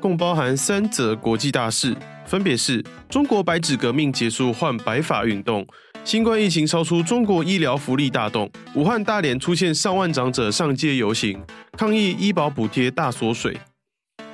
[0.00, 5.62] 共包含三则国际大事，分别是：中国白纸革命结束换白发运动；
[6.04, 11.38] 新冠疫情超出中国医疗福利大动；武汉大连出现上万长者上街游行，
[11.76, 13.56] 抗议医保补贴大缩水。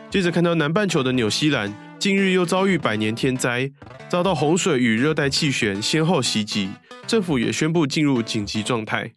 [0.09, 3.69] 接着看到南半球的纽西兰，近日又遭遇百年天灾，
[4.09, 6.71] 遭到洪水与热带气旋先后袭击，
[7.09, 9.11] 政府也宣布进入紧急状态。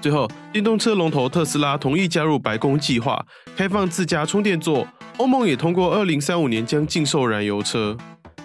[0.00, 3.20] 最后，电动车龙头特斯拉同意加入白宫计划，
[3.56, 4.86] 开放自家充电座。
[5.18, 7.96] 欧盟也通过，二零三五年将禁售燃油车。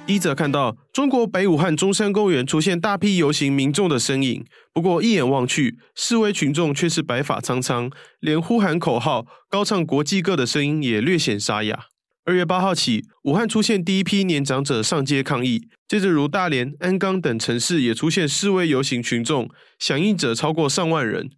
[0.07, 11.85] 一则看到中国北武汉中山公园出现大批游行民众的身影，不过一眼望去，示威群众却是白发苍苍，连呼喊口号、高唱国际歌的声音也略显沙哑。
[12.25, 21.29] 二月八号起，武汉出现第一批年长者上街抗议，接着如大连、鞍钢等城市也出现示威游行群众，响应者超过上万人。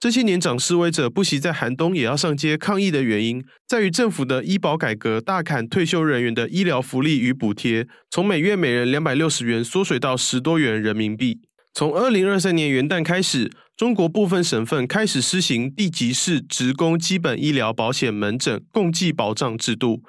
[0.00, 11.40] 这些年长示威者不惜在寒冬也要上街抗议的原因，在于政府的医保改革大砍退休人员的医疗福利与补贴，从每月每人两百六十元缩水到十多元人民币。
[11.74, 20.04] 从二零二三年元旦开始，中国部分省份开始施行地级市职工基本医疗保险门诊共计保障制度。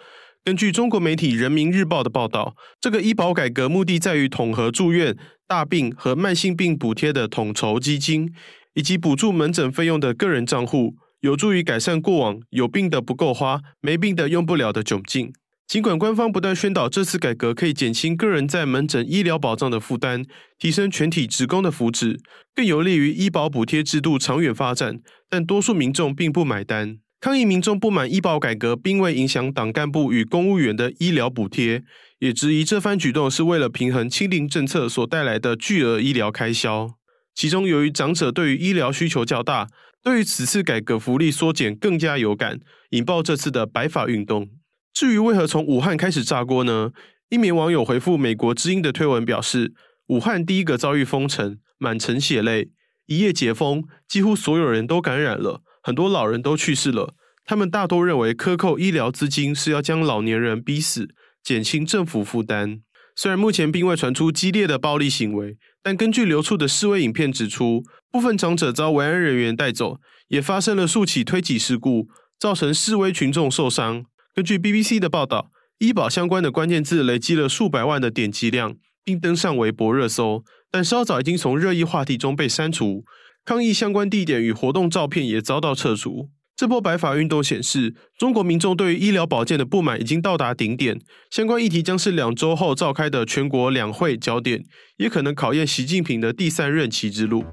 [0.46, 5.18] 根据中国媒体《人民日报》的报道，这个医保改革目的在于统合住院、
[5.48, 8.32] 大病和慢性病补贴的统筹基金。
[8.80, 15.34] 以及补助门诊费用的个人账户，有助于改善过往有病的不够花、没病的用不了的窘境。
[15.68, 20.24] 尽管官方不断宣导这次改革可以减轻个人在门诊医疗保障的负担，
[20.58, 22.20] 提升全体职工的福祉，
[22.56, 27.00] 更有利于医保补贴制度长远发展，但多数民众并不买单。
[27.20, 31.84] 抗议民众不满医保改革并未影响党干部与公务员的医疗补贴，
[32.20, 36.99] 也质疑这番举动是为了平衡清零政策所带来的巨额医疗开销。
[37.40, 39.70] 其中，由于长者对于医疗需求较大，
[40.04, 44.50] 对于此次改革福利缩减更加有感，引爆这次的白发运动。
[44.94, 46.92] 至于为何从武汉开始炸锅呢？
[47.30, 49.72] 一名网友回复美国之音的推文表示
[50.08, 52.72] ：“武汉第一个遭遇封城，满城血泪，
[53.06, 57.16] 一夜解封，几乎所有人都感染了，很多老人都去世了。
[57.46, 61.08] 他们大多认为克扣医疗资金是要将老年人逼死，
[61.42, 62.82] 减轻政府负担。”
[63.16, 72.08] 虽然目前并未传出激烈的暴力行为，但根据流出的示威影片指出，部分长者遭维安人员带走，也发生了数起推挤事故，
[72.38, 74.06] 造成示威群众受伤。
[74.36, 83.06] 根据 BBC 的报道，医保相关的关键字累积了数百万的点击量，并登上微博热搜，但稍早已经从热议话题中被删除。
[83.46, 86.30] 抗议相关地点与活动照片也遭到撤除。
[86.60, 91.00] 这波白发运动显示，中国民众对于医疗保健的不满已经到达顶点。
[91.32, 94.66] 相关议题将是两周后召开的全国两会焦点，
[94.98, 97.46] 也可能考验习近平的第三任期之路。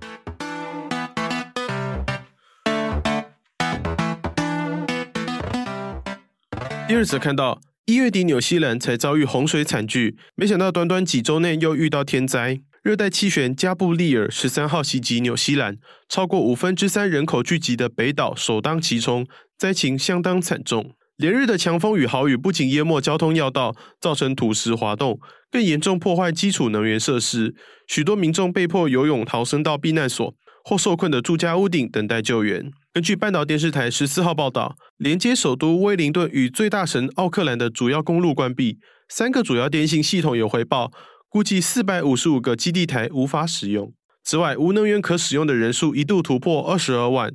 [6.88, 12.58] 第二则看到，一月底纽西兰才遭遇洪水惨剧，没想到短短几周内又遇到天灾。
[12.86, 15.76] 热带气旋加布利尔十三号袭击纽西兰，
[16.08, 19.26] 超过五分之三人口聚集的北岛首当其冲，
[19.58, 20.94] 灾情相当惨重。
[21.16, 25.18] 连日的强风与豪雨不仅淹没交通要道，造成土石滑动，
[25.50, 27.56] 更严重破坏基础能源设施，
[27.88, 30.32] 许多民众被迫游泳逃生到避难所，
[30.62, 32.70] 或受困的住家屋顶等待救援。
[32.92, 40.92] 根据半岛电视台十四号报道，连接首都威灵顿与最大城奥克兰的主要公路关闭，三个主要电信系统有回报。
[41.36, 43.92] 估计四百五十五个基地台无法使用。
[44.24, 47.30] 此外，无能源可使用的人数一度突破二十二万。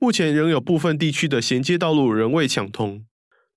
[0.00, 3.04] 目前仍有部分地区的衔接道路仍未抢通。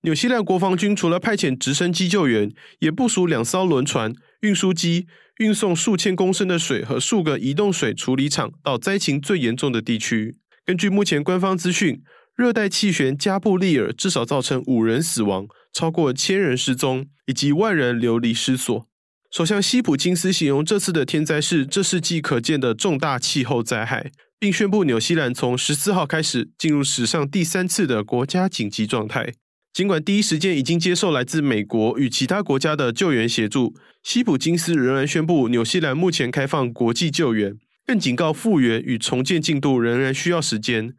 [0.02, 5.08] 纽西兰国防军除了派遣直升机救援，也部署两艘轮船、运输机，
[5.38, 10.36] 运送数千公升的水和数个移动水处理厂到灾情最严重的地区。
[10.64, 12.00] 根据目前官方资讯，
[12.36, 18.86] 热带气旋加布利尔至少造成五人死亡，超过千人失踪，以及万人流离失所。
[19.30, 24.10] 首相希普金斯形容这次的天灾是这世纪可见的重大气候灾害，
[24.40, 29.34] 并宣布纽西兰从十四号开始进入史上第三次的国家紧急状态。
[29.72, 33.72] 尽管第一时间已经接受来自美国与其他国家的救援协助，
[34.02, 37.54] 希普金斯仍然宣布纽西兰目前开放国际救援，
[37.86, 40.92] 更警告复原与重建进度仍然需要时间。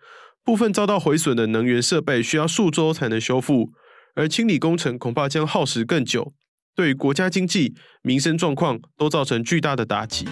[0.46, 3.72] 部分遭到毁损的能源设备需要数周才能修复，
[4.16, 6.34] 而清理工程恐怕将耗时更久。
[6.76, 10.28] 对国家经济、民生状况都造成巨大的打击。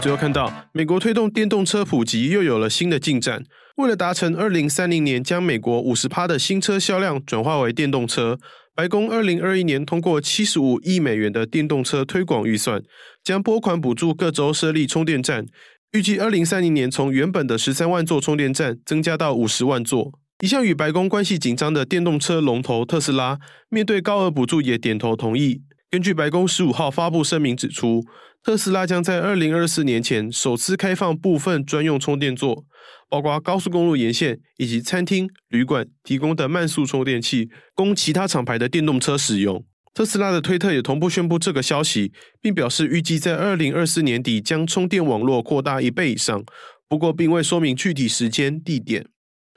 [0.00, 3.42] 最后看到，美国推动电动车普及又有了新的进展。
[3.76, 8.38] 为了达成二零三零年将美国五十趴的新车销量转化为电动车，
[8.74, 12.82] 白宫二零二一年通过七十五亿美元的电动车推广预算，
[13.24, 15.46] 将拨款补助各州设立充电站。
[15.94, 20.10] 预计二零三零年从原本的十三万座充电站增加到五十万座。
[20.42, 23.38] 一向与白宫关系紧张的电动车龙头特斯拉，
[23.68, 25.62] 面对高额补助也点头同意。
[25.88, 28.02] 根据白宫十五号发布声明指出，
[28.42, 32.64] 特斯拉将在二零二四年前首次开放部分专用充电座，
[33.08, 39.64] 包括高速公路沿线以及餐厅、旅馆提供的慢速充电器，供其他厂牌的电动车使用。
[39.94, 46.44] 特斯拉的推特也同步宣布这个消息，并表示预计在二零二四年底将充电网络扩大一倍以上，
[46.88, 49.06] 不过并未说明具体时间地点。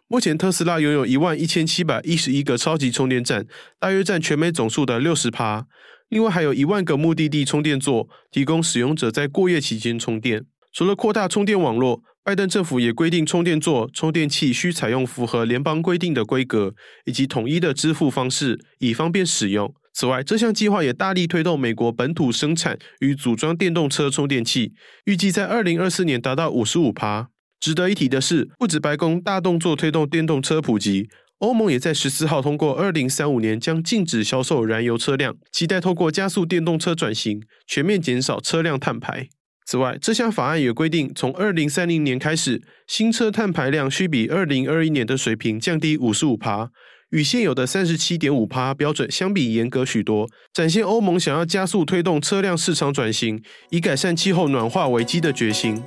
[0.07, 3.47] 目前特斯拉拥有一万一千七百一十一个超级充电站，
[3.79, 5.65] 大约占全美总数的六十趴。
[6.09, 10.45] 另外还有一万个目的地充电座，提供使用者在过夜期间充电。
[10.71, 16.75] 除了扩大充电网络，拜登政府也规定充电座、充电器需采用符合联邦规定的规格
[17.05, 19.73] 以及统一的支付方式，以方便使用。
[19.99, 24.73] 此外，这项计划也大力推动美国本土生产与组装电动车充电器，
[25.05, 27.29] 预计在二零二四年达到五十五趴。
[27.59, 31.09] 值得一提的是，不止白宫大动作推动电动车普及。
[31.39, 39.27] 欧盟也在十四号通过，二零三五年将禁止销售燃油车辆，期待透过加速电动车转型，全面减少车辆碳排。
[39.65, 46.69] 此外，这项法案也规定，从二零三零年开始，新车碳排量需比二零二一年的水平降低五十五趴，
[47.11, 55.81] 与现有的三十七点五趴标准相比严格许多，展现欧盟想要加速推动车辆市场转型，以改善气候暖化危机的决心。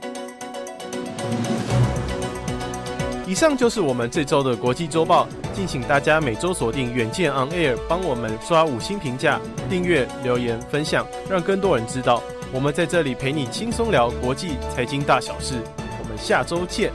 [3.26, 9.38] 以上就是我们这周的国际周报，敬请大家每周锁定远见 On Air，帮我们刷五星评价、
[9.68, 15.54] 订阅、留言、分享，让更多人知道我们在这里陪你轻松聊国际财经大小事。
[15.76, 16.90] 我们下周见。